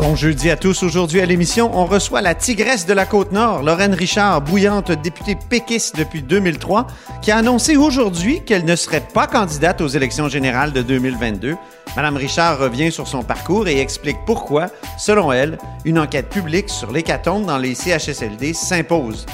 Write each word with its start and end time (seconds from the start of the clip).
Bon 0.00 0.16
jeudi 0.16 0.48
à 0.48 0.56
tous. 0.56 0.82
Aujourd'hui 0.82 1.20
à 1.20 1.26
l'émission, 1.26 1.70
on 1.74 1.84
reçoit 1.84 2.22
la 2.22 2.34
tigresse 2.34 2.86
de 2.86 2.94
la 2.94 3.04
Côte-Nord, 3.04 3.62
Lorraine 3.62 3.92
Richard, 3.92 4.40
bouillante 4.40 4.90
députée 4.90 5.36
péquiste 5.36 5.94
depuis 5.94 6.22
2003, 6.22 6.86
qui 7.20 7.30
a 7.30 7.36
annoncé 7.36 7.76
aujourd'hui 7.76 8.42
qu'elle 8.42 8.64
ne 8.64 8.76
serait 8.76 9.06
pas 9.12 9.26
candidate 9.26 9.82
aux 9.82 9.88
élections 9.88 10.26
générales 10.26 10.72
de 10.72 10.80
2022. 10.80 11.54
Madame 11.96 12.16
Richard 12.16 12.58
revient 12.58 12.90
sur 12.90 13.06
son 13.06 13.22
parcours 13.22 13.68
et 13.68 13.78
explique 13.78 14.16
pourquoi, 14.24 14.68
selon 14.96 15.32
elle, 15.32 15.58
une 15.84 15.98
enquête 15.98 16.30
publique 16.30 16.70
sur 16.70 16.90
l'hécatombe 16.90 17.44
dans 17.44 17.58
les 17.58 17.74
CHSLD 17.74 18.54
s'impose. 18.54 19.26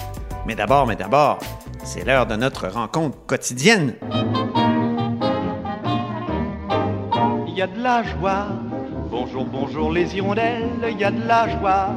Mais 0.48 0.56
d'abord, 0.56 0.88
mais 0.88 0.96
d'abord, 0.96 1.38
c'est 1.84 2.04
l'heure 2.04 2.26
de 2.26 2.34
notre 2.34 2.66
rencontre 2.66 3.16
quotidienne. 3.28 3.94
Il 7.46 7.54
y 7.54 7.62
a 7.62 7.68
de 7.68 7.80
la 7.80 8.02
joie. 8.02 8.48
Bonjour, 9.18 9.46
bonjour 9.46 9.92
les 9.92 10.14
hirondelles. 10.14 10.68
Il 10.90 11.00
y 11.00 11.04
a 11.04 11.10
de 11.10 11.26
la 11.26 11.48
joie. 11.48 11.88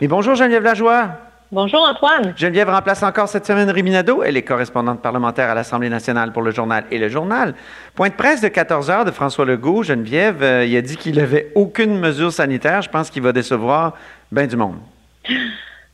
Et 0.00 0.08
bonjour 0.08 0.34
Geneviève 0.34 0.64
Lajoie. 0.64 1.10
Bonjour 1.52 1.80
Antoine. 1.88 2.34
Geneviève 2.36 2.68
remplace 2.68 3.04
encore 3.04 3.28
cette 3.28 3.46
semaine 3.46 3.70
Riminado. 3.70 4.24
Elle 4.24 4.36
est 4.36 4.42
correspondante 4.42 5.00
parlementaire 5.00 5.50
à 5.50 5.54
l'Assemblée 5.54 5.88
nationale 5.88 6.32
pour 6.32 6.42
le 6.42 6.50
journal 6.50 6.84
et 6.90 6.98
le 6.98 7.08
journal. 7.08 7.54
Point 7.94 8.08
de 8.08 8.14
presse 8.14 8.40
de 8.40 8.48
14 8.48 8.90
heures 8.90 9.04
de 9.04 9.12
François 9.12 9.44
Legault. 9.44 9.84
Geneviève, 9.84 10.42
euh, 10.42 10.66
il 10.66 10.76
a 10.76 10.82
dit 10.82 10.96
qu'il 10.96 11.14
n'avait 11.14 11.52
aucune 11.54 11.96
mesure 12.00 12.32
sanitaire. 12.32 12.82
Je 12.82 12.90
pense 12.90 13.08
qu'il 13.08 13.22
va 13.22 13.30
décevoir 13.30 13.92
bien 14.32 14.48
du 14.48 14.56
monde. 14.56 14.78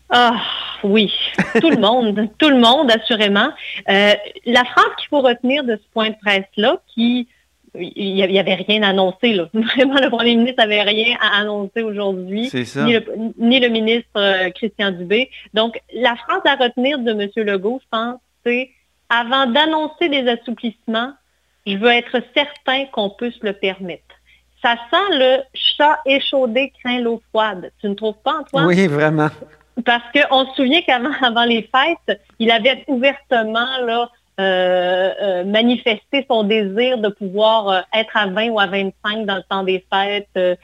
Ah 0.08 0.32
oui, 0.82 1.12
tout 1.60 1.68
le 1.68 1.76
monde, 1.76 2.26
tout 2.38 2.48
le 2.48 2.58
monde 2.58 2.90
assurément. 2.90 3.50
Euh, 3.90 4.14
la 4.46 4.64
phrase 4.64 4.88
qu'il 4.96 5.08
faut 5.10 5.20
retenir 5.20 5.62
de 5.64 5.76
ce 5.76 5.92
point 5.92 6.08
de 6.08 6.16
presse-là, 6.22 6.78
qui 6.94 7.28
il 7.74 8.14
n'y 8.14 8.38
avait 8.38 8.54
rien 8.54 8.82
annoncé. 8.82 9.32
Là. 9.32 9.48
Vraiment, 9.54 9.94
le 10.00 10.10
premier 10.10 10.36
ministre 10.36 10.62
n'avait 10.62 10.82
rien 10.82 11.16
à 11.20 11.40
annoncer 11.40 11.82
aujourd'hui, 11.82 12.50
ni 12.52 12.92
le, 12.92 13.04
ni 13.38 13.60
le 13.60 13.68
ministre 13.68 14.10
euh, 14.16 14.50
Christian 14.50 14.90
Dubé. 14.92 15.30
Donc, 15.54 15.80
la 15.92 16.16
phrase 16.16 16.42
à 16.44 16.56
retenir 16.56 16.98
de 16.98 17.10
M. 17.10 17.28
Legault, 17.36 17.80
je 17.82 17.88
pense, 17.90 18.20
c'est 18.44 18.70
avant 19.08 19.46
d'annoncer 19.46 20.08
des 20.08 20.28
assouplissements, 20.28 21.12
je 21.66 21.76
veux 21.76 21.90
être 21.90 22.20
certain 22.34 22.86
qu'on 22.86 23.10
peut 23.10 23.30
se 23.30 23.44
le 23.44 23.52
permettre. 23.52 24.02
Ça 24.62 24.74
sent 24.90 25.18
le 25.18 25.38
chat 25.54 25.98
échaudé 26.04 26.72
craint 26.82 27.00
l'eau 27.00 27.22
froide. 27.28 27.70
Tu 27.80 27.88
ne 27.88 27.94
trouves 27.94 28.20
pas, 28.24 28.40
Antoine? 28.40 28.66
Oui, 28.66 28.86
vraiment. 28.86 29.28
Parce 29.84 30.02
qu'on 30.12 30.46
se 30.46 30.54
souvient 30.56 30.82
qu'avant 30.82 31.12
avant 31.22 31.44
les 31.44 31.62
fêtes, 31.62 32.20
il 32.38 32.50
avait 32.50 32.84
ouvertement 32.88 33.78
là, 33.84 34.10
euh, 34.40 35.10
euh, 35.20 35.44
manifester 35.44 36.24
son 36.30 36.44
désir 36.44 36.98
de 36.98 37.08
pouvoir 37.08 37.68
euh, 37.68 37.80
être 37.92 38.16
à 38.16 38.28
20 38.28 38.50
ou 38.50 38.60
à 38.60 38.66
25 38.66 39.26
dans 39.26 39.34
le 39.34 39.42
temps 39.42 39.64
des 39.64 39.84
fêtes. 39.92 40.60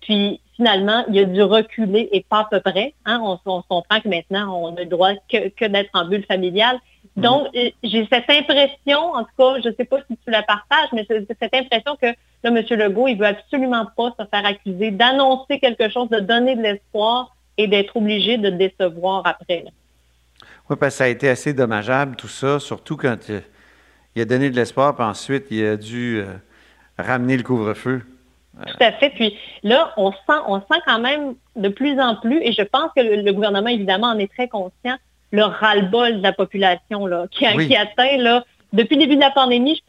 puis 0.00 0.40
finalement, 0.56 1.04
il 1.08 1.20
a 1.20 1.24
dû 1.24 1.42
reculer 1.42 2.08
et 2.10 2.24
pas 2.28 2.40
à 2.40 2.48
peu 2.50 2.58
près. 2.60 2.94
Hein. 3.04 3.20
On, 3.22 3.38
on, 3.46 3.62
comprend 3.62 4.00
que 4.00 4.08
maintenant, 4.08 4.52
on 4.60 4.74
a 4.74 4.80
le 4.80 4.86
droit 4.86 5.12
que, 5.30 5.66
d'être 5.66 5.90
en 5.94 6.06
bulle 6.06 6.24
familiale. 6.26 6.80
Mhm. 7.14 7.22
Donc, 7.22 7.46
j'ai 7.54 8.08
cette 8.10 8.28
impression, 8.28 8.98
en 8.98 9.22
tout 9.22 9.30
cas, 9.38 9.60
je 9.62 9.68
ne 9.68 9.74
sais 9.74 9.84
pas 9.84 9.98
si 10.10 10.16
tu 10.16 10.32
la 10.32 10.42
partages, 10.42 10.88
mais 10.92 11.06
j'ai 11.08 11.24
cette 11.40 11.54
impression 11.54 11.94
que 12.02 12.06
là, 12.06 12.14
M. 12.44 12.56
Legault, 12.56 13.06
il 13.06 13.16
veut 13.16 13.26
absolument 13.26 13.86
pas 13.96 14.12
se 14.18 14.24
faire 14.26 14.44
accuser 14.44 14.90
d'annoncer 14.90 15.60
quelque 15.60 15.88
chose, 15.88 16.08
de 16.08 16.18
donner 16.18 16.56
de 16.56 16.62
l'espoir 16.62 17.36
et 17.58 17.68
d'être 17.68 17.96
obligé 17.96 18.38
de 18.38 18.50
décevoir 18.50 19.22
après. 19.24 19.66
Oui, 20.70 20.76
parce 20.78 20.94
que 20.94 20.98
ça 20.98 21.04
a 21.04 21.08
été 21.08 21.28
assez 21.28 21.52
dommageable, 21.52 22.16
tout 22.16 22.28
ça, 22.28 22.60
surtout 22.60 22.96
quand 22.96 23.16
il 24.14 24.22
a 24.22 24.24
donné 24.24 24.50
de 24.50 24.56
l'espoir, 24.56 24.94
puis 24.94 25.04
ensuite, 25.04 25.46
il 25.50 25.64
a 25.64 25.76
dû 25.76 26.18
euh, 26.18 26.34
ramener 26.98 27.36
le 27.36 27.42
couvre-feu. 27.42 28.02
Tout 28.66 28.76
à 28.84 28.92
fait. 28.92 29.10
Puis 29.10 29.36
là, 29.62 29.92
on 29.96 30.10
sent, 30.10 30.40
on 30.46 30.58
sent 30.58 30.80
quand 30.84 30.98
même 30.98 31.34
de 31.56 31.68
plus 31.68 31.98
en 32.00 32.16
plus, 32.16 32.40
et 32.42 32.52
je 32.52 32.62
pense 32.62 32.90
que 32.96 33.00
le, 33.00 33.32
gouvernement, 33.32 33.68
évidemment, 33.68 34.08
en 34.08 34.18
est 34.18 34.32
très 34.32 34.48
conscient, 34.48 34.96
le 35.30 35.44
ras-le-bol 35.44 36.18
de 36.18 36.22
la 36.22 36.32
population 36.32 37.06
là, 37.06 37.26
qui, 37.30 37.46
atteint, 37.46 38.16
là, 38.18 38.44
depuis 38.72 38.96
le 38.96 39.02
début 39.02 39.16
de 39.16 39.20
la 39.20 39.30
pandémie, 39.30 39.82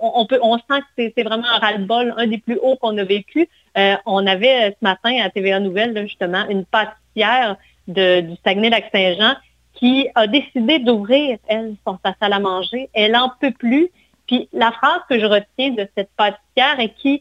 on, 0.00 0.26
peut, 0.26 0.38
on 0.42 0.56
sent 0.56 0.80
que 0.96 1.12
c'est 1.16 1.22
vraiment 1.22 1.46
un 1.46 1.58
ras-le-bol, 1.58 2.14
un 2.16 2.26
des 2.26 2.38
plus 2.38 2.58
hauts 2.62 2.76
qu'on 2.76 2.96
a 2.98 3.04
vécu. 3.04 3.48
Euh, 3.78 3.96
on 4.06 4.26
avait 4.26 4.70
ce 4.70 4.76
matin 4.82 5.16
à 5.22 5.30
TVA 5.30 5.60
Nouvelle, 5.60 5.96
justement, 6.06 6.46
une 6.48 6.64
pâtissière 6.64 7.56
du 7.88 8.36
Saguenay-Lac-Saint-Jean 8.44 9.34
qui 9.82 10.06
a 10.14 10.28
décidé 10.28 10.78
d'ouvrir, 10.78 11.38
elle, 11.48 11.74
son 11.84 11.98
sa 12.04 12.14
salle 12.20 12.32
à 12.32 12.38
manger. 12.38 12.88
Elle 12.94 13.16
en 13.16 13.32
peut 13.40 13.50
plus. 13.50 13.88
Puis 14.28 14.48
la 14.52 14.70
phrase 14.70 15.00
que 15.10 15.18
je 15.18 15.26
retiens 15.26 15.70
de 15.70 15.88
cette 15.96 16.10
pâtissière 16.16 16.78
et 16.78 16.90
qui 16.90 17.20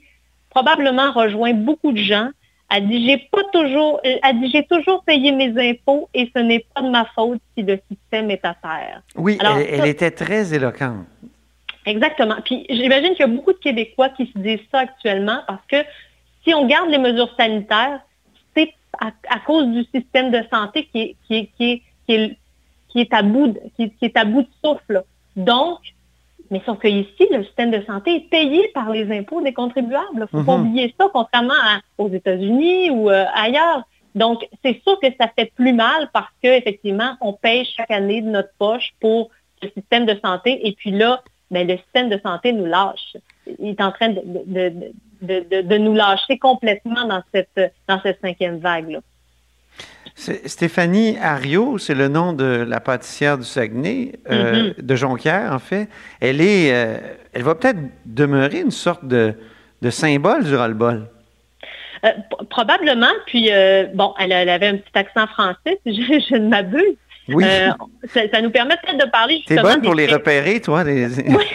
probablement 0.51 1.11
rejoint 1.11 1.53
beaucoup 1.53 1.91
de 1.91 1.97
gens, 1.97 2.29
a 2.69 2.79
dit 2.79 3.05
j'ai 3.05 3.17
pas 3.17 3.44
toujours, 3.51 3.99
a 4.22 4.33
dit 4.33 4.51
j'ai 4.51 4.63
toujours 4.63 5.03
payé 5.03 5.31
mes 5.31 5.72
impôts 5.72 6.07
et 6.13 6.31
ce 6.35 6.39
n'est 6.39 6.63
pas 6.73 6.81
de 6.81 6.89
ma 6.89 7.05
faute 7.16 7.41
si 7.57 7.63
le 7.63 7.79
système 7.89 8.29
est 8.29 8.45
à 8.45 8.53
terre. 8.53 9.01
Oui, 9.16 9.39
elle, 9.41 9.88
était 9.88 10.11
très 10.11 10.53
éloquente. 10.53 11.05
Exactement. 11.88 12.35
Puis 12.45 12.67
j'imagine 12.69 13.09
qu'il 13.09 13.22
y 13.22 13.23
a 13.23 13.28
beaucoup 13.28 13.53
de 13.53 13.57
Québécois 13.57 14.09
qui 14.09 14.28
se 14.28 14.38
disent 14.38 14.59
ça 14.72 14.81
actuellement 14.81 15.39
parce 15.47 15.66
que 15.67 15.78
si 16.43 16.53
on 16.53 16.67
garde 16.67 16.89
les 16.89 16.99
mesures 16.99 17.33
sanitaires, 17.35 18.01
c'est 18.55 18.72
à, 18.99 19.39
cause 19.45 19.66
du 19.67 19.83
système 19.93 20.29
de 20.29 20.43
santé 20.51 20.88
qui 20.93 21.17
qui 21.28 21.49
qui 21.57 21.81
qui 22.05 22.13
est 22.13 22.38
qui 22.91 23.00
est 23.00 23.13
à 23.13 23.22
bout 23.22 23.47
de, 23.47 23.59
qui, 23.78 23.94
est 24.02 24.18
à 24.18 24.25
bout 24.25 24.41
de 24.41 24.47
souffle. 24.63 25.03
Donc, 25.35 25.79
mais 26.50 26.62
sauf 26.66 26.79
que 26.79 26.88
ici, 26.88 27.28
le 27.31 27.44
système 27.46 27.72
de 27.72 27.81
santé 27.85 28.16
est 28.16 28.29
payé 28.29 28.69
par 28.74 28.91
les 28.91 29.09
impôts 29.18 29.41
des 29.41 29.53
contribuables. 29.53 30.06
Il 30.13 30.19
ne 30.19 30.25
faut 30.25 30.43
pas 30.43 30.58
mhm. 30.58 30.67
oublier 30.67 30.93
ça, 30.99 31.08
contrairement 31.14 31.53
aux 31.97 32.09
États-Unis 32.09 32.90
ou 32.90 33.09
euh, 33.09 33.26
ailleurs. 33.34 33.84
Donc, 34.16 34.46
c'est 34.64 34.82
sûr 34.84 34.99
que 34.99 35.08
ça 35.17 35.29
fait 35.34 35.52
plus 35.55 35.72
mal 35.72 36.09
parce 36.11 36.32
qu'effectivement, 36.43 37.16
on 37.22 37.32
paye 37.32 37.66
chaque 37.66 37.91
année 37.91 38.22
de 38.22 38.29
notre 38.29 38.52
poche 38.59 38.91
pour 38.99 39.29
le 39.61 39.70
système 39.70 40.05
de 40.05 40.20
santé. 40.22 40.67
Et 40.67 40.73
puis 40.73 40.91
là, 40.91 41.23
ben, 41.52 41.66
le 41.66 41.78
système 41.78 42.09
de 42.09 42.20
santé 42.22 42.52
nous 42.52 42.66
lâche. 42.66 43.16
Il 43.59 43.70
est 43.70 43.82
en 43.82 43.91
train 43.93 44.09
de, 44.09 44.22
de, 45.22 45.61
de 45.61 45.78
nous 45.78 45.93
lâcher 45.93 46.38
complètement 46.38 47.05
dans 47.05 47.23
cette, 47.34 47.73
dans 47.88 48.02
cette 48.02 48.20
cinquième 48.22 48.58
vague-là. 48.58 48.99
Stéphanie 50.16 51.18
Ario, 51.20 51.78
c'est 51.78 51.96
le 51.96 52.08
nom 52.08 52.34
de 52.34 52.66
la 52.68 52.79
pâtissière 52.79 53.38
du 53.38 53.44
Saguenay, 53.44 54.20
euh, 54.29 54.70
mm-hmm. 54.70 54.82
de 54.82 54.96
Jonquière, 54.96 55.52
en 55.52 55.59
fait. 55.59 55.88
Elle 56.20 56.41
est, 56.41 56.72
euh, 56.73 56.97
elle 57.34 57.44
va 57.44 57.56
peut-être 57.56 57.79
demeurer 58.06 58.59
une 58.59 58.72
sorte 58.72 59.06
de, 59.06 59.34
symbole 59.90 60.44
du 60.44 60.56
roll-ball. 60.56 61.08
Euh, 62.06 62.09
probablement. 62.50 63.12
Puis, 63.26 63.50
bon, 63.96 64.14
elle, 64.20 64.32
avait 64.32 64.68
un 64.68 64.78
petit 64.78 64.91
accent 64.94 65.26
français, 65.28 65.79
si 65.85 65.96
je, 65.96 66.35
ne 66.35 66.50
m'abuse. 66.50 66.97
Oui. 67.28 67.46
ça, 68.09 68.22
ça, 68.32 68.41
nous 68.41 68.50
permet 68.50 68.76
peut-être 68.84 69.06
de 69.06 69.09
parler 69.09 69.38
justement... 69.38 69.62
T'es 69.62 69.67
bonne 69.67 69.82
pour 69.82 69.96
les 69.96 70.08
repérer, 70.08 70.59
toi? 70.59 70.84
Les... 70.84 71.08
Oui, 71.26 71.46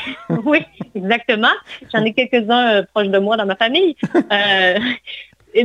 oui, 0.44 0.58
exactement. 0.94 1.52
J'en 1.92 2.04
ai 2.04 2.14
quelques-uns 2.14 2.82
proches 2.94 3.08
de 3.08 3.18
moi 3.18 3.36
dans 3.36 3.46
ma 3.46 3.56
famille. 3.56 3.96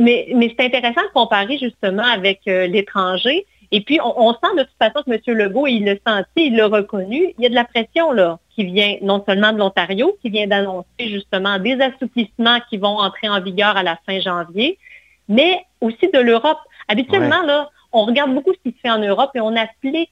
Mais, 0.00 0.28
mais 0.34 0.54
c'est 0.56 0.66
intéressant 0.66 1.02
de 1.02 1.12
comparer 1.12 1.58
justement 1.58 2.04
avec 2.04 2.40
l'étranger. 2.46 3.46
Et 3.74 3.80
puis, 3.80 3.98
on, 4.02 4.32
sent 4.32 4.54
de 4.58 4.64
toute 4.64 4.78
façon 4.78 5.02
que 5.02 5.10
M. 5.10 5.38
Legault, 5.38 5.66
il 5.66 5.86
le 5.86 5.98
senti, 6.06 6.48
il 6.48 6.56
l'a 6.56 6.66
reconnu. 6.66 7.34
Il 7.38 7.42
y 7.42 7.46
a 7.46 7.48
de 7.48 7.54
la 7.54 7.64
pression 7.64 8.12
là 8.12 8.38
qui 8.54 8.64
vient 8.64 8.96
non 9.00 9.24
seulement 9.26 9.52
de 9.52 9.58
l'Ontario, 9.58 10.16
qui 10.20 10.28
vient 10.28 10.46
d'annoncer 10.46 11.08
justement 11.08 11.58
des 11.58 11.80
assouplissements 11.80 12.58
qui 12.68 12.76
vont 12.76 12.98
entrer 12.98 13.30
en 13.30 13.40
vigueur 13.40 13.76
à 13.76 13.82
la 13.82 13.98
fin 14.06 14.20
janvier, 14.20 14.78
mais 15.26 15.64
aussi 15.80 16.10
de 16.12 16.18
l'Europe. 16.18 16.58
Habituellement, 16.88 17.42
là, 17.42 17.70
on 17.92 18.04
regarde 18.04 18.34
beaucoup 18.34 18.52
ce 18.52 18.58
qui 18.70 18.76
se 18.76 18.80
fait 18.80 18.90
en 18.90 18.98
Europe 18.98 19.30
et 19.34 19.40
on 19.40 19.56
applique 19.56 20.10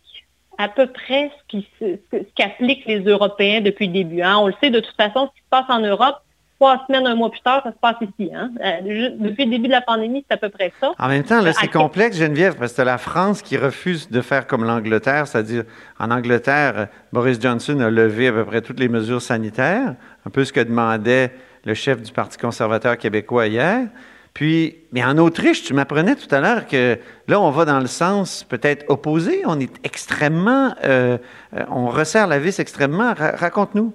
à 0.57 0.69
peu 0.69 0.87
près 0.87 1.31
ce 1.51 1.97
qu'appliquent 2.35 2.87
les 2.87 3.01
Européens 3.01 3.61
depuis 3.61 3.87
le 3.89 3.93
début. 3.93 4.23
Hein. 4.23 4.39
On 4.39 4.47
le 4.47 4.55
sait 4.63 4.71
de 4.71 4.81
toute 4.81 4.97
façon, 4.97 5.27
ce 5.27 5.39
qui 5.39 5.45
se 5.45 5.51
passe 5.51 5.69
en 5.69 5.81
Europe, 5.81 6.21
trois 6.61 6.85
semaines, 6.87 7.07
un 7.07 7.15
mois 7.15 7.31
plus 7.31 7.41
tard, 7.41 7.63
ça 7.65 7.71
se 7.71 7.79
passe 7.81 7.97
ici. 8.03 8.31
Hein? 8.35 8.51
Euh, 8.63 9.11
depuis 9.19 9.47
le 9.47 9.51
début 9.51 9.69
de 9.69 9.73
la 9.73 9.81
pandémie, 9.81 10.25
c'est 10.29 10.35
à 10.35 10.37
peu 10.37 10.51
près 10.51 10.71
ça. 10.79 10.93
En 10.99 11.09
même 11.09 11.23
temps, 11.23 11.41
là, 11.41 11.55
c'est 11.55 11.69
complexe, 11.69 12.19
Geneviève, 12.19 12.57
parce 12.57 12.73
que 12.73 12.77
c'est 12.77 12.85
la 12.85 12.99
France 12.99 13.41
qui 13.41 13.57
refuse 13.57 14.11
de 14.11 14.21
faire 14.21 14.47
comme 14.47 14.65
l'Angleterre, 14.65 15.27
c'est-à-dire 15.27 15.65
en 15.99 16.11
Angleterre, 16.11 16.89
Boris 17.15 17.41
Johnson 17.41 17.81
a 17.81 17.89
levé 17.89 18.29
à 18.29 18.33
peu 18.33 18.45
près 18.45 18.61
toutes 18.61 18.79
les 18.79 18.91
mesures 18.91 19.23
sanitaires, 19.23 19.95
un 20.27 20.31
peu 20.31 20.45
ce 20.45 20.53
que 20.53 20.61
demandait 20.61 21.33
le 21.65 21.73
chef 21.73 22.03
du 22.03 22.13
Parti 22.13 22.37
conservateur 22.37 22.99
québécois 22.99 23.47
hier. 23.47 23.87
Puis, 24.35 24.77
mais 24.93 25.03
en 25.03 25.17
Autriche, 25.17 25.65
tu 25.65 25.73
m'apprenais 25.73 26.15
tout 26.15 26.33
à 26.33 26.41
l'heure 26.41 26.67
que 26.67 26.99
là, 27.27 27.41
on 27.41 27.51
va 27.51 27.65
dans 27.65 27.81
le 27.81 27.87
sens 27.87 28.45
peut-être 28.45 28.85
opposé. 28.89 29.43
On 29.47 29.59
est 29.59 29.73
extrêmement, 29.83 30.75
euh, 30.85 31.17
euh, 31.57 31.65
on 31.71 31.87
resserre 31.87 32.27
la 32.27 32.39
vis 32.39 32.61
extrêmement. 32.61 33.15
Raconte-nous. 33.17 33.93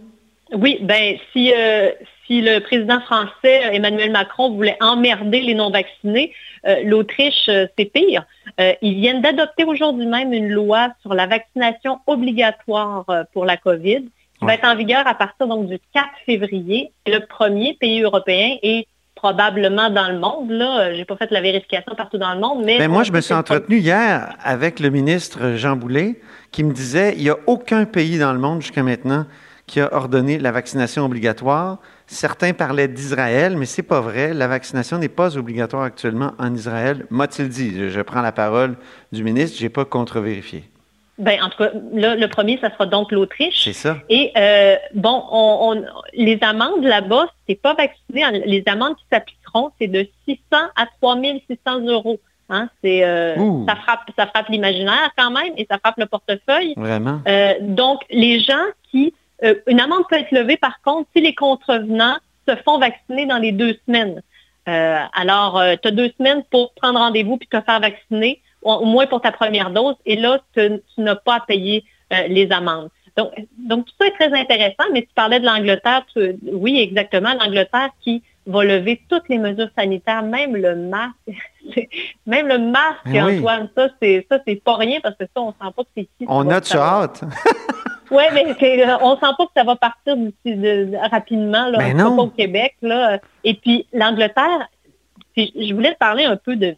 Oui, 0.53 0.77
ben 0.81 1.17
si 1.33 1.51
euh, 1.53 1.89
si 2.27 2.41
le 2.41 2.59
président 2.59 2.99
français 3.01 3.61
Emmanuel 3.73 4.11
Macron 4.11 4.51
voulait 4.51 4.77
emmerder 4.79 5.41
les 5.41 5.55
non-vaccinés, 5.55 6.33
euh, 6.67 6.81
l'Autriche 6.83 7.49
euh, 7.49 7.65
c'est 7.77 7.85
pire. 7.85 8.25
ils 8.81 8.95
viennent 8.95 9.21
d'adopter 9.21 9.63
aujourd'hui 9.63 10.05
même 10.05 10.33
une 10.33 10.49
loi 10.49 10.89
sur 11.01 11.13
la 11.13 11.25
vaccination 11.25 11.99
obligatoire 12.05 13.05
pour 13.33 13.45
la 13.45 13.57
COVID, 13.57 14.05
qui 14.39 14.45
va 14.45 14.53
être 14.53 14.65
en 14.65 14.75
vigueur 14.75 15.07
à 15.07 15.15
partir 15.15 15.47
donc 15.47 15.67
du 15.67 15.79
4 15.93 16.05
février. 16.25 16.91
le 17.07 17.19
premier 17.19 17.73
pays 17.73 18.01
européen 18.01 18.57
et 18.61 18.87
probablement 19.15 19.89
dans 19.89 20.09
le 20.09 20.19
monde. 20.19 20.51
Là, 20.51 20.93
j'ai 20.93 21.05
pas 21.05 21.15
fait 21.15 21.31
la 21.31 21.41
vérification 21.41 21.95
partout 21.95 22.17
dans 22.17 22.33
le 22.33 22.39
monde, 22.39 22.63
mais. 22.63 22.77
Ben, 22.77 22.91
moi, 22.91 23.03
je 23.03 23.11
me 23.11 23.21
suis 23.21 23.33
entretenu 23.33 23.77
hier 23.77 24.35
avec 24.43 24.79
le 24.79 24.89
ministre 24.89 25.55
Jean 25.55 25.75
Boulet, 25.75 26.19
qui 26.51 26.63
me 26.63 26.73
disait 26.73 27.15
il 27.17 27.23
n'y 27.23 27.29
a 27.29 27.37
aucun 27.47 27.85
pays 27.85 28.19
dans 28.19 28.33
le 28.33 28.39
monde 28.39 28.61
jusqu'à 28.61 28.83
maintenant 28.83 29.25
qui 29.67 29.79
a 29.79 29.93
ordonné 29.93 30.37
la 30.37 30.51
vaccination 30.51 31.05
obligatoire. 31.05 31.79
Certains 32.07 32.53
parlaient 32.53 32.87
d'Israël, 32.87 33.57
mais 33.57 33.65
c'est 33.65 33.83
pas 33.83 34.01
vrai. 34.01 34.33
La 34.33 34.47
vaccination 34.47 34.97
n'est 34.97 35.09
pas 35.09 35.37
obligatoire 35.37 35.83
actuellement 35.83 36.33
en 36.37 36.53
Israël. 36.53 37.05
M'a-t-il 37.09 37.49
dit? 37.49 37.89
Je, 37.89 38.01
prends 38.01 38.21
la 38.21 38.31
parole 38.31 38.75
du 39.11 39.23
ministre, 39.23 39.57
j'ai 39.59 39.69
pas 39.69 39.85
contre-vérifié. 39.85 40.63
Ben, 41.17 41.41
en 41.41 41.49
tout 41.49 41.57
cas, 41.57 41.71
là, 41.93 42.15
le 42.15 42.27
premier, 42.27 42.59
ça 42.59 42.69
sera 42.71 42.85
donc 42.85 43.11
l'Autriche. 43.11 43.63
C'est 43.63 43.73
ça. 43.73 43.97
Et 44.09 44.31
euh, 44.37 44.75
bon, 44.93 45.23
on, 45.31 45.83
les 46.13 46.37
amendes 46.41 46.83
là-bas, 46.83 47.27
c'est 47.47 47.59
pas 47.59 47.73
vacciné. 47.73 48.43
Les 48.45 48.63
amendes 48.67 48.95
qui 48.97 49.05
s'appliqueront, 49.11 49.71
c'est 49.79 49.87
de 49.87 50.07
600 50.27 50.39
à 50.51 50.85
3600 51.01 51.79
euros. 51.87 52.19
Hein, 52.49 52.69
c'est, 52.83 53.03
euh, 53.03 53.35
ça 53.67 53.75
frappe, 53.75 54.01
ça 54.15 54.27
frappe 54.27 54.49
l'imaginaire 54.49 55.11
quand 55.17 55.31
même 55.31 55.53
et 55.57 55.65
ça 55.69 55.79
frappe 55.79 55.97
le 55.97 56.05
portefeuille. 56.05 56.75
Vraiment? 56.77 57.21
Euh, 57.27 57.53
donc, 57.61 58.01
les 58.11 58.39
gens 58.39 58.65
qui 58.91 59.15
euh, 59.43 59.55
une 59.67 59.79
amende 59.79 60.03
peut 60.09 60.17
être 60.17 60.31
levée, 60.31 60.57
par 60.57 60.81
contre, 60.81 61.09
si 61.15 61.21
les 61.21 61.35
contrevenants 61.35 62.17
se 62.47 62.55
font 62.57 62.79
vacciner 62.79 63.25
dans 63.25 63.37
les 63.37 63.51
deux 63.51 63.77
semaines. 63.85 64.21
Euh, 64.67 64.99
alors, 65.13 65.57
euh, 65.57 65.75
tu 65.81 65.87
as 65.87 65.91
deux 65.91 66.11
semaines 66.17 66.43
pour 66.49 66.73
prendre 66.73 66.99
rendez-vous 66.99 67.37
puis 67.37 67.47
te 67.47 67.59
faire 67.61 67.79
vacciner, 67.79 68.41
au, 68.61 68.85
moins 68.85 69.07
pour 69.07 69.21
ta 69.21 69.31
première 69.31 69.71
dose, 69.71 69.95
et 70.05 70.15
là, 70.15 70.39
tu 70.55 70.81
n'as 70.97 71.15
pas 71.15 71.35
à 71.35 71.39
payer 71.41 71.83
les 72.27 72.51
amendes. 72.51 72.89
Donc, 73.17 73.31
donc, 73.57 73.85
tout 73.85 73.93
ça 73.99 74.07
est 74.07 74.11
très 74.11 74.33
intéressant, 74.33 74.83
mais 74.93 75.01
tu 75.01 75.09
parlais 75.15 75.39
de 75.39 75.45
l'Angleterre. 75.45 76.05
Oui, 76.51 76.79
exactement, 76.79 77.33
l'Angleterre 77.33 77.89
qui 78.01 78.23
va 78.47 78.63
lever 78.63 79.01
toutes 79.09 79.27
les 79.29 79.37
mesures 79.37 79.69
sanitaires, 79.77 80.23
même 80.23 80.55
le 80.55 80.75
masque. 80.75 81.15
même 82.25 82.47
le 82.47 82.59
masque, 82.59 83.07
Antoine, 83.07 83.69
ça, 83.75 83.89
c'est 84.01 84.25
ça, 84.29 84.39
c'est 84.47 84.63
pas 84.63 84.75
rien 84.75 84.99
parce 85.01 85.15
que 85.15 85.25
ça, 85.25 85.41
on 85.41 85.51
sent 85.51 85.73
pas 85.75 85.83
que 85.83 85.89
c'est 85.95 86.01
ici. 86.01 86.25
On 86.27 86.49
a 86.49 86.59
de 86.59 86.75
hâte. 86.75 87.23
Oui, 88.11 88.23
mais 88.33 88.45
euh, 88.45 88.97
on 89.01 89.15
sent 89.15 89.33
pas 89.37 89.45
que 89.45 89.51
ça 89.55 89.63
va 89.63 89.75
partir 89.75 90.15
rapidement, 91.11 91.67
là, 91.69 91.77
ben 91.77 92.01
au 92.01 92.27
Québec. 92.27 92.75
Là. 92.81 93.19
Et 93.43 93.55
puis 93.55 93.87
l'Angleterre, 93.93 94.69
je 95.37 95.73
voulais 95.73 95.95
parler 95.99 96.25
un 96.25 96.37
peu 96.37 96.55
de 96.55 96.75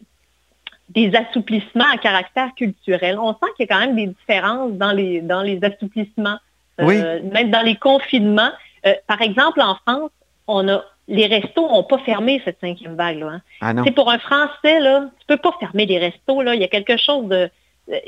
des 0.88 1.12
assouplissements 1.14 1.84
à 1.92 1.98
caractère 1.98 2.54
culturel. 2.54 3.18
On 3.18 3.32
sent 3.32 3.46
qu'il 3.56 3.66
y 3.68 3.70
a 3.70 3.74
quand 3.74 3.80
même 3.80 3.96
des 3.96 4.06
différences 4.06 4.72
dans 4.72 4.92
les, 4.92 5.20
dans 5.20 5.42
les 5.42 5.60
assouplissements, 5.62 6.38
euh, 6.80 7.20
même 7.30 7.50
dans 7.50 7.60
les 7.60 7.76
confinements. 7.76 8.50
Euh, 8.86 8.94
par 9.06 9.20
exemple, 9.20 9.60
en 9.60 9.74
France, 9.74 10.10
on 10.46 10.66
a 10.68 10.82
les 11.10 11.26
restos 11.26 11.62
n'ont 11.62 11.84
pas 11.84 11.98
fermé 11.98 12.40
cette 12.44 12.60
cinquième 12.60 12.94
vague. 12.94 13.18
Là, 13.18 13.40
hein. 13.62 13.74
ah 13.86 13.90
Pour 13.96 14.10
un 14.10 14.18
Français, 14.18 14.78
là, 14.78 15.08
tu 15.18 15.26
peux 15.26 15.38
pas 15.38 15.54
fermer 15.58 15.86
les 15.86 15.98
restos. 15.98 16.42
Là. 16.42 16.54
Il 16.54 16.60
y 16.60 16.64
a 16.64 16.68
quelque 16.68 16.98
chose 16.98 17.28
de 17.28 17.50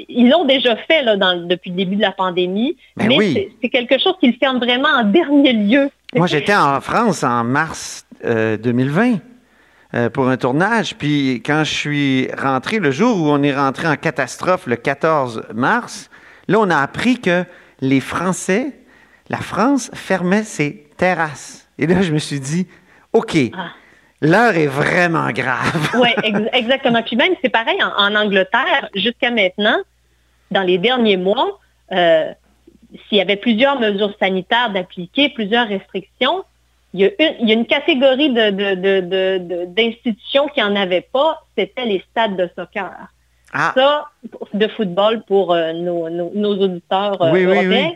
ils 0.09 0.29
l'ont 0.29 0.44
déjà 0.44 0.77
fait 0.77 1.03
là, 1.03 1.17
depuis 1.17 1.71
le 1.71 1.77
début 1.77 1.97
de 1.97 2.03
la 2.03 2.12
pandémie, 2.12 2.77
ben 2.97 3.09
mais 3.09 3.50
c'est 3.62 3.69
quelque 3.69 3.99
chose 3.99 4.15
qu'ils 4.21 4.35
ferment 4.35 4.59
vraiment 4.59 4.88
en 4.88 5.05
dernier 5.05 5.53
lieu. 5.53 5.91
Moi, 6.15 6.27
j'étais 6.27 6.55
en 6.55 6.81
France 6.81 7.23
en 7.25 7.44
mars 7.44 8.06
2020 8.25 9.12
euh, 9.12 9.17
euh, 9.93 10.11
pour 10.11 10.29
un 10.29 10.37
tournage, 10.37 10.97
puis 10.97 11.43
quand 11.44 11.65
je 11.65 11.73
suis 11.73 12.29
rentré, 12.37 12.79
le 12.79 12.91
jour 12.91 13.17
où 13.17 13.29
on 13.31 13.43
est 13.43 13.55
rentré 13.55 13.88
en 13.88 13.97
catastrophe, 13.97 14.67
le 14.67 14.77
14 14.77 15.44
mars, 15.55 16.11
là, 16.49 16.59
on 16.61 16.71
a 16.71 16.77
appris 16.77 17.19
que 17.19 17.44
les 17.81 18.00
Français, 18.00 18.73
la 19.29 19.38
France, 19.38 19.91
fermait 19.94 20.44
ses 20.44 20.87
terrasses. 20.97 21.69
Et 21.79 21.87
là, 21.87 22.03
je 22.03 22.12
me 22.12 22.19
suis 22.19 22.41
dit, 22.41 22.67
OK, 23.12 23.37
ah. 23.55 23.71
L'heure 24.22 24.55
est 24.56 24.67
vraiment 24.67 25.31
grave. 25.31 25.90
oui, 26.00 26.11
exactement. 26.52 27.02
Puis 27.02 27.17
même, 27.17 27.34
c'est 27.43 27.49
pareil 27.49 27.78
en, 27.82 28.14
Angleterre, 28.14 28.90
jusqu'à 28.94 29.31
maintenant, 29.31 29.78
dans 30.50 30.62
les 30.62 30.76
derniers 30.78 31.17
mois, 31.17 31.58
euh, 31.93 32.31
s'il 33.08 33.19
y 33.19 33.20
avait 33.20 33.37
plusieurs 33.37 33.81
mesures 33.81 34.14
sanitaires 34.20 34.70
d'appliquer, 34.70 35.31
plusieurs 35.31 35.69
restrictions, 35.69 36.44
il 36.93 37.00
y 37.00 37.05
a 37.06 37.11
une, 37.52 37.67
catégorie 37.67 38.31
d'institutions 39.67 40.48
qui 40.48 40.60
n'en 40.60 40.74
avait 40.74 41.06
pas, 41.12 41.41
c'était 41.56 41.84
les 41.84 42.05
stades 42.10 42.36
de 42.36 42.50
soccer. 42.56 42.93
Ah. 43.53 43.72
Ça, 43.77 44.08
de 44.53 44.67
football 44.69 45.22
pour 45.22 45.53
euh, 45.53 45.72
nos, 45.72 46.60
auditeurs 46.60 47.22
euh, 47.22 47.32
européens. 47.32 47.93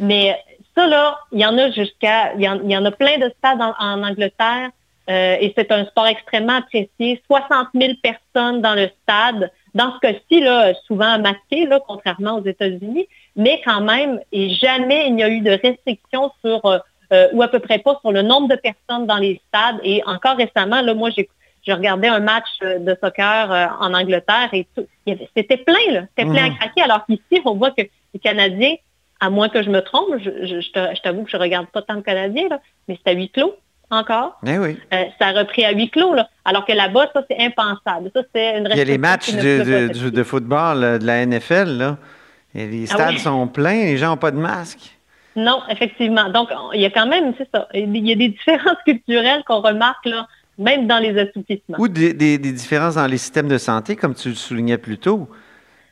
Mais 0.00 0.36
ça, 0.74 0.86
là, 0.86 1.18
il 1.30 1.40
y 1.40 1.46
en 1.46 1.56
a 1.56 1.70
jusqu'à, 1.70 2.34
il, 2.34 2.42
y 2.42 2.76
en 2.76 2.84
a 2.84 2.90
plein 2.90 3.18
de 3.18 3.32
stades 3.38 3.60
en 3.60 4.02
Angleterre 4.02 4.70
euh, 5.10 5.36
et 5.40 5.52
c'est 5.56 5.72
un 5.72 5.84
sport 5.86 6.06
extrêmement 6.06 6.58
apprécié. 6.58 7.22
60 7.26 7.68
000 7.74 7.92
personnes 8.02 8.62
dans 8.62 8.74
le 8.74 8.88
stade. 9.02 9.50
Dans 9.74 9.92
ce 9.94 9.98
cas-ci, 10.00 10.44
souvent 10.86 11.18
masqué, 11.18 11.66
là, 11.66 11.80
contrairement 11.86 12.38
aux 12.38 12.44
États-Unis, 12.44 13.06
mais 13.36 13.60
quand 13.64 13.80
même, 13.80 14.20
et 14.30 14.50
jamais 14.50 15.06
il 15.08 15.14
n'y 15.14 15.22
a 15.22 15.30
eu 15.30 15.40
de 15.40 15.50
restrictions 15.50 16.30
sur, 16.44 16.64
euh, 16.66 16.78
euh, 17.12 17.28
ou 17.32 17.42
à 17.42 17.48
peu 17.48 17.58
près 17.58 17.78
pas, 17.78 17.98
sur 18.00 18.12
le 18.12 18.22
nombre 18.22 18.48
de 18.48 18.56
personnes 18.56 19.06
dans 19.06 19.16
les 19.16 19.40
stades. 19.48 19.80
Et 19.82 20.02
encore 20.06 20.36
récemment, 20.36 20.82
là, 20.82 20.94
moi, 20.94 21.10
j'ai 21.10 21.28
je 21.64 21.70
regardais 21.70 22.08
un 22.08 22.18
match 22.18 22.58
de 22.60 22.96
soccer 23.00 23.78
en 23.80 23.94
Angleterre 23.94 24.50
et 24.52 24.66
c'était 25.36 25.58
plein, 25.58 25.92
là. 25.92 26.00
C'était 26.08 26.28
plein 26.28 26.46
à 26.46 26.50
mmh. 26.50 26.56
craquer. 26.56 26.82
Alors 26.82 27.06
qu'ici, 27.06 27.40
on 27.44 27.54
voit 27.54 27.70
que 27.70 27.82
les 27.82 28.18
Canadiens, 28.18 28.74
à 29.20 29.30
moins 29.30 29.48
que 29.48 29.62
je 29.62 29.70
me 29.70 29.78
trompe, 29.80 30.08
je, 30.18 30.60
je, 30.60 31.02
t'avoue 31.02 31.22
que 31.22 31.30
je 31.30 31.36
regarde 31.36 31.68
pas 31.68 31.82
tant 31.82 31.94
de 31.94 32.00
Canadiens, 32.00 32.48
là, 32.48 32.60
mais 32.88 32.98
c'est 32.98 33.12
à 33.12 33.14
huis 33.14 33.30
clos 33.30 33.54
encore? 33.92 34.38
Eh 34.46 34.58
oui. 34.58 34.78
Euh, 34.92 35.04
ça 35.18 35.28
a 35.28 35.32
repris 35.32 35.64
à 35.64 35.72
huis 35.72 35.90
clos, 35.90 36.14
là. 36.14 36.28
alors 36.44 36.64
que 36.64 36.72
là-bas, 36.72 37.10
ça, 37.12 37.22
c'est 37.30 37.38
impensable. 37.38 38.10
Ça, 38.14 38.22
c'est 38.34 38.58
une 38.58 38.68
Il 38.70 38.78
y 38.78 38.80
a 38.80 38.84
les 38.84 38.98
matchs 38.98 39.32
de, 39.32 40.08
de, 40.08 40.22
football 40.22 40.98
de 40.98 41.06
la 41.06 41.24
NFL, 41.26 41.68
là. 41.78 41.98
Et 42.54 42.66
les 42.66 42.86
ah 42.90 42.94
stades 42.94 43.18
sont 43.18 43.46
pleins, 43.48 43.84
les 43.84 43.96
gens 43.96 44.10
n'ont 44.10 44.16
pas 44.16 44.30
de 44.30 44.38
masque. 44.38 44.98
Non, 45.36 45.62
effectivement. 45.70 46.28
Donc, 46.28 46.50
il 46.74 46.80
y 46.80 46.84
a 46.84 46.90
quand 46.90 47.06
même, 47.06 47.32
c'est 47.38 47.48
ça, 47.54 47.68
il 47.72 47.96
y 47.96 48.12
a 48.12 48.16
des 48.16 48.28
différences 48.28 48.76
culturelles 48.84 49.42
qu'on 49.46 49.60
remarque, 49.60 50.04
là, 50.04 50.26
même 50.58 50.86
dans 50.86 50.98
les 50.98 51.18
assouplissements. 51.18 51.78
Ou 51.78 51.88
des, 51.88 52.12
des, 52.12 52.38
différences 52.38 52.96
dans 52.96 53.06
les 53.06 53.18
systèmes 53.18 53.48
de 53.48 53.58
santé, 53.58 53.96
comme 53.96 54.14
tu 54.14 54.30
le 54.30 54.34
soulignais 54.34 54.78
plus 54.78 54.98
tôt. 54.98 55.28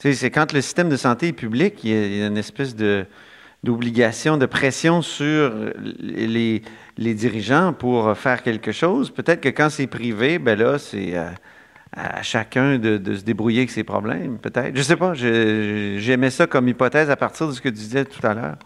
Tu 0.00 0.08
sais, 0.08 0.14
c'est 0.14 0.30
quand 0.30 0.52
le 0.52 0.60
système 0.60 0.88
de 0.88 0.96
santé 0.96 1.28
est 1.28 1.32
public, 1.32 1.74
il 1.84 2.18
y 2.18 2.22
a 2.22 2.26
une 2.26 2.38
espèce 2.38 2.74
de 2.76 3.06
d'obligation, 3.62 4.36
de 4.36 4.46
pression 4.46 5.02
sur 5.02 5.52
les, 6.00 6.62
les, 6.96 7.14
dirigeants 7.14 7.72
pour 7.72 8.16
faire 8.16 8.42
quelque 8.42 8.72
chose. 8.72 9.10
Peut-être 9.10 9.40
que 9.40 9.50
quand 9.50 9.68
c'est 9.68 9.86
privé, 9.86 10.38
ben 10.38 10.58
là, 10.58 10.78
c'est 10.78 11.16
euh, 11.16 11.28
à 11.92 12.22
chacun 12.22 12.78
de, 12.78 13.14
se 13.14 13.24
débrouiller 13.24 13.60
avec 13.60 13.70
ses 13.70 13.84
problèmes, 13.84 14.38
peut-être. 14.38 14.76
Je 14.76 14.82
sais 14.82 14.96
pas, 14.96 15.14
j'aimais 15.14 16.30
ça 16.30 16.46
comme 16.46 16.68
hypothèse 16.68 17.10
à 17.10 17.16
partir 17.16 17.48
de 17.48 17.52
ce 17.52 17.60
que 17.60 17.68
tu 17.68 17.74
disais 17.74 18.04
tout 18.04 18.24
à 18.26 18.34
l'heure. 18.34 18.56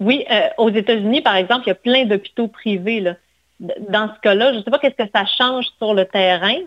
Oui, 0.00 0.24
euh, 0.30 0.48
aux 0.58 0.70
États-Unis, 0.70 1.22
par 1.22 1.36
exemple, 1.36 1.62
il 1.66 1.68
y 1.68 1.72
a 1.72 1.76
plein 1.76 2.04
d'hôpitaux 2.04 2.48
privés. 2.48 3.14
Dans 3.60 4.14
ce 4.14 4.20
cas-là, 4.20 4.52
je 4.52 4.58
ne 4.58 4.62
sais 4.62 4.70
pas 4.70 4.78
qu'est-ce 4.78 5.02
que 5.02 5.10
ça 5.14 5.24
change 5.24 5.66
sur 5.78 5.94
le 5.94 6.04
terrain, 6.04 6.58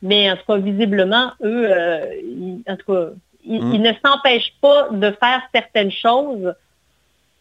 mais 0.00 0.30
en 0.30 0.36
tout 0.36 0.44
cas, 0.46 0.56
visiblement, 0.56 1.32
eux, 1.42 1.66
euh, 1.70 2.06
en 2.66 2.76
tout 2.76 2.92
cas, 2.92 3.08
ils, 3.48 3.82
ne 3.82 3.92
s'empêchent 4.04 4.54
pas 4.60 4.88
de 4.90 5.10
faire 5.12 5.42
certaines 5.54 5.90
choses 5.90 6.54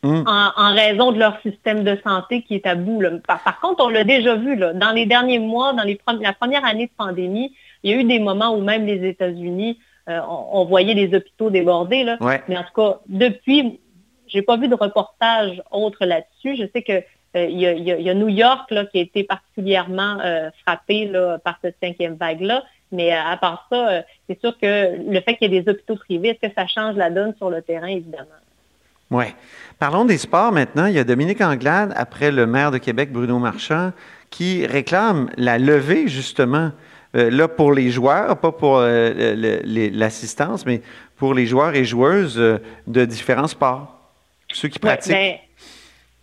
hmm. 0.04 0.24
en, 0.26 0.74
raison 0.74 1.12
de 1.12 1.20
leur 1.20 1.40
système 1.42 1.84
de 1.84 1.98
santé 2.04 2.42
qui 2.42 2.56
est 2.56 2.66
à 2.66 2.76
bout. 2.76 3.04
Par, 3.28 3.60
contre, 3.60 3.84
on 3.84 3.90
l'a 3.90 4.04
déjà 4.04 4.36
vu, 4.36 4.56
là, 4.56 4.74
dans 4.74 4.92
les 4.92 5.06
derniers 5.06 5.40
mois, 5.40 5.74
dans 5.74 5.84
les 5.84 6.00
la 6.22 6.34
première 6.34 6.66
année 6.66 6.88
de 6.88 6.92
pandémie, 6.98 7.54
il 7.84 7.92
y 7.92 7.94
a 7.94 7.98
eu 7.98 8.04
des 8.04 8.20
moments 8.20 8.56
où 8.56 8.62
même 8.62 8.86
les 8.86 9.08
États-Unis, 9.08 9.80
euh, 10.10 10.22
on, 10.30 10.64
voyait 10.64 10.94
les 10.94 11.14
hôpitaux 11.14 11.50
débordés. 11.50 12.04
Là. 12.04 12.18
Mais 12.48 12.58
en 12.58 12.64
tout 12.64 12.74
cas, 12.82 13.00
depuis, 13.08 13.80
j'ai 14.28 14.42
pas 14.42 14.56
vu 14.56 14.70
de 14.70 14.76
reportage 14.76 15.62
autre 15.70 16.06
là-dessus. 16.06 16.56
Je 16.56 16.66
sais 16.74 16.82
que 16.82 17.04
euh, 17.36 17.46
il 17.46 17.60
y, 17.60 18.10
a 18.10 18.14
New 18.14 18.30
York 18.30 18.72
là, 18.72 18.86
qui 18.86 19.00
a 19.00 19.02
été 19.02 19.26
particulièrement 19.26 20.18
euh, 20.24 20.50
frappé 20.66 21.12
par 21.44 21.60
cette 21.62 21.76
cinquième 21.84 22.16
vague-là. 22.16 22.64
Mais 22.91 23.13
euh, 23.13 23.22
à 23.25 23.38
part 23.38 23.67
ça, 23.72 24.03
c'est 24.27 24.39
sûr 24.39 24.58
que 24.60 25.12
le 25.12 25.22
fait 25.22 25.36
qu'il 25.36 25.51
y 25.51 25.58
ait 25.58 25.62
des 25.62 25.72
hôpitaux 25.72 25.96
privés, 25.96 26.29
est-ce 26.29 26.48
que 26.48 26.53
ça 26.56 26.67
change 26.67 26.96
la 26.96 27.10
donne 27.10 27.34
sur 27.38 27.50
le 27.50 27.62
terrain, 27.62 27.88
évidemment? 27.88 28.25
Oui. 29.12 29.25
Parlons 29.79 30.06
des 30.06 30.17
sports 30.17 30.51
maintenant. 30.51 30.86
Il 30.86 30.94
y 30.94 31.00
a 31.00 31.03
Dominique 31.03 31.41
Anglade, 31.41 31.94
après 31.96 32.32
le 32.32 32.46
maire 32.46 32.72
de 32.72 32.77
Québec, 32.77 33.12
Bruno 33.12 33.39
Marchand, 33.39 33.91
qui 34.29 34.65
réclame 34.65 35.29
la 35.38 35.58
levée, 35.58 36.08
justement, 36.08 36.72
là 37.13 37.48
pour 37.48 37.72
les 37.72 37.89
joueurs, 37.89 38.38
pas 38.38 38.51
pour 38.51 38.82
l'assistance, 38.82 40.65
mais 40.65 40.82
pour 41.15 41.34
les 41.34 41.46
joueurs 41.46 41.74
et 41.74 41.86
joueuses 41.86 42.36
de 42.88 43.06
différents 43.06 43.48
sports. 43.48 43.98
Ceux 44.51 44.67
qui 44.67 44.79
pratiquent. 44.79 45.13
Ben, 45.13 45.38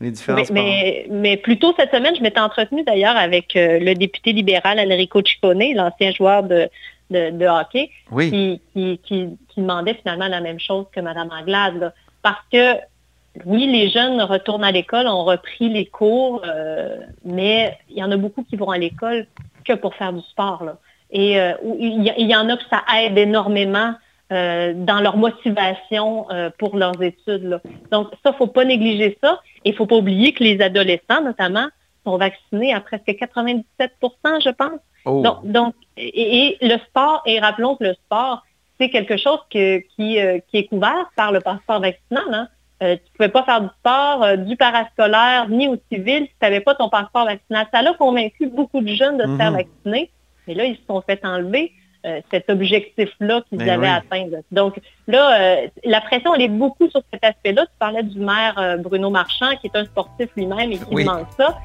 les 0.01 0.13
mais, 0.29 0.45
mais, 0.51 1.07
mais, 1.11 1.37
plus 1.37 1.59
tôt 1.59 1.73
cette 1.79 1.93
semaine, 1.93 2.15
je 2.17 2.23
m'étais 2.23 2.41
entretenue 2.41 2.83
d'ailleurs 2.83 3.17
avec 3.17 3.55
euh, 3.57 3.79
le 3.79 3.95
député 3.95 4.33
libéral 4.33 4.79
Enrico 4.81 5.23
Ciccone, 5.25 5.73
l'ancien 5.75 6.11
joueur 6.13 6.43
de, 6.43 6.69
de, 7.11 7.47
hockey, 7.47 7.91
qui, 8.19 8.61
qui, 8.75 9.29
demandait 9.57 9.95
finalement 9.95 10.29
la 10.29 10.41
même 10.41 10.59
chose 10.59 10.87
que 10.93 11.01
Mme 11.01 11.31
Anglade. 11.31 11.93
parce 12.23 12.45
que 12.53 12.77
oui, 13.45 13.67
les 13.67 13.89
jeunes 13.91 14.21
retournent 14.23 14.65
à 14.65 14.71
l'école, 14.71 15.09
ont 15.09 15.25
repris 15.25 15.69
les 15.69 15.87
cours, 15.87 16.43
euh, 16.47 16.99
mais 17.25 17.77
il 17.91 17.99
y 17.99 18.05
en 18.05 18.13
a 18.13 18.17
beaucoup 18.17 18.45
qui 18.45 18.57
vont 18.57 18.71
à 18.71 18.79
l'école 18.79 19.27
que 19.65 19.73
pour 19.73 19.95
faire 19.95 20.13
du 20.13 20.23
sport. 20.23 20.63
Et 21.11 21.41
euh, 21.41 21.53
il, 21.79 22.31
y, 22.31 22.37
en 22.37 22.49
a 22.49 22.57
que 22.57 22.63
ça 22.71 22.83
aide 22.97 23.19
énormément 23.19 23.95
euh, 24.33 24.73
dans 24.75 25.00
leur 25.00 25.19
motivation 25.19 26.31
euh, 26.31 26.49
pour 26.59 26.78
leurs 26.78 27.00
études. 27.02 27.61
Donc, 27.93 28.09
ça, 28.23 28.31
il 28.31 28.33
ne 28.33 28.37
faut 28.37 28.47
pas 28.47 28.64
négliger 28.64 29.19
ça. 29.23 29.38
Et 29.66 29.69
il 29.69 29.73
ne 29.73 29.76
faut 29.76 29.85
pas 29.85 29.97
oublier 29.97 30.33
que 30.33 30.43
les 30.43 30.62
adolescents, 30.62 31.23
notamment, 31.23 31.66
sont 32.07 32.16
vaccinés 32.16 32.73
à 32.73 32.81
presque 32.81 33.07
97% 33.07 33.64
je 34.43 34.49
pense. 34.49 34.81
Oh. 35.04 35.23
Donc, 35.45 35.75
et, 35.99 36.57
le 36.62 36.78
sport, 36.88 37.23
et 37.26 37.38
rappelons 37.38 37.76
que 37.76 37.85
le 37.85 37.93
sport, 37.93 38.43
c'est 38.81 38.88
quelque 38.88 39.19
chose 39.19 39.40
euh, 39.57 39.81
qui, 39.95 40.16
est 40.16 40.69
couvert 40.71 41.11
par 41.16 41.31
le 41.31 41.40
passeport 41.40 41.81
vaccinal. 41.81 42.25
Hein. 42.33 42.49
tu 42.81 42.87
ne 42.87 42.97
pouvais 43.19 43.28
pas 43.28 43.43
faire 43.43 43.61
du 43.61 43.69
sport, 43.78 44.38
du 44.38 44.57
parascolaire, 44.57 45.50
ni 45.50 45.69
au 45.69 45.76
civil 45.93 46.23
si 46.23 46.31
tu 46.31 46.37
n'avais 46.40 46.61
pas 46.61 46.75
ton 46.75 46.88
passeport 46.88 47.26
vaccinal. 47.26 47.66
Ça 47.71 47.81
a 47.81 47.93
convaincu 47.93 48.47
beaucoup 48.47 48.81
de 48.81 48.88
jeunes 48.88 49.19
de 49.19 49.25
se 49.25 49.37
faire 49.37 49.52
mm-hmm. 49.52 49.66
vacciner, 49.85 50.11
mais 50.49 50.54
là, 50.54 50.64
ils 50.64 50.76
se 50.76 50.83
sont 50.88 51.02
fait 51.02 51.23
enlever. 51.26 51.73
Euh, 52.04 52.20
cet 52.30 52.50
objectif-là 52.50 53.40
qu'ils 53.49 53.56
ben 53.56 53.70
avaient 53.70 53.88
atteint. 53.88 54.26
Donc 54.52 54.78
là, 55.08 55.40
euh, 55.40 55.66
la 55.84 56.02
pression, 56.02 56.34
elle 56.34 56.42
est 56.42 56.49
beaucoup 56.49 56.87
sur 56.90 57.00
cet 57.11 57.25
aspect-là. 57.25 57.62
Tu 57.64 57.73
parlais 57.78 58.02
du 58.02 58.18
maire 58.18 58.54
euh, 58.58 58.76
Bruno 58.76 59.08
Marchand, 59.08 59.56
qui 59.58 59.68
est 59.68 59.76
un 59.76 59.87
sportif 59.87 60.28
lui-même 60.37 60.70
et 60.70 60.76
qui 60.76 60.94
demande 60.94 61.25
ça. 61.34 61.56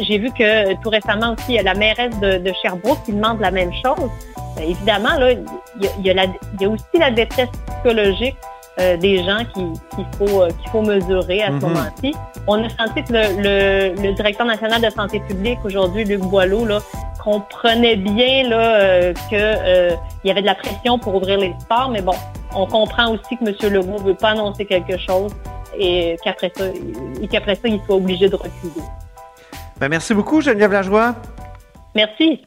J'ai 0.00 0.18
vu 0.18 0.30
que 0.30 0.74
tout 0.82 0.90
récemment 0.90 1.32
aussi, 1.32 1.52
il 1.52 1.54
y 1.54 1.58
a 1.58 1.62
la 1.62 1.74
mairesse 1.74 2.18
de, 2.20 2.52
Sherbrooke 2.60 3.02
qui 3.06 3.12
demande 3.12 3.40
la 3.40 3.50
même 3.50 3.72
chose. 3.72 4.10
évidemment, 4.60 5.16
là, 5.18 5.32
il 5.32 6.06
y, 6.06 6.10
a, 6.10 6.68
aussi 6.68 6.98
la 6.98 7.10
détresse 7.10 7.48
psychologique 7.68 8.36
des 8.76 9.24
gens 9.24 9.44
qu'il 9.54 10.04
faut, 10.18 10.48
qu'il 10.48 10.70
faut 10.70 10.82
mesurer 10.82 11.42
à 11.42 11.46
ce 11.46 11.52
mm-hmm. 11.52 11.60
moment-ci. 11.60 12.14
On 12.48 12.62
a 12.64 12.68
senti 12.70 13.04
que 13.04 13.12
le, 13.12 14.02
le, 14.02 14.12
directeur 14.14 14.46
national 14.46 14.82
de 14.82 14.90
santé 14.90 15.20
publique 15.20 15.58
aujourd'hui, 15.64 16.04
Luc 16.04 16.20
Boileau, 16.22 16.64
là, 16.64 16.80
comprenait 17.22 17.96
bien 17.96 18.48
là, 18.48 18.80
euh, 18.80 19.14
qu'il 19.28 19.38
euh, 19.38 19.90
y 20.24 20.30
avait 20.30 20.40
de 20.40 20.46
la 20.46 20.54
pression 20.54 20.98
pour 20.98 21.14
ouvrir 21.14 21.38
les 21.38 21.54
sports, 21.60 21.88
mais 21.90 22.02
bon, 22.02 22.14
on 22.54 22.66
comprend 22.66 23.12
aussi 23.12 23.36
que 23.36 23.44
M. 23.44 23.72
Legault 23.72 23.98
ne 23.98 24.04
veut 24.04 24.14
pas 24.14 24.30
annoncer 24.30 24.64
quelque 24.64 24.98
chose 24.98 25.32
et 25.78 26.16
qu'après 26.22 26.52
ça, 26.54 26.64
qu'après 27.30 27.54
ça, 27.54 27.68
il 27.68 27.80
soit 27.86 27.96
obligé 27.96 28.28
de 28.28 28.34
reculer. 28.36 28.84
Ben, 29.78 29.88
merci 29.88 30.14
beaucoup, 30.14 30.40
Geneviève 30.40 30.72
Lajoie. 30.72 31.14
Merci. 31.94 32.42